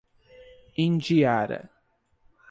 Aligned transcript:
Indiara 0.83 1.61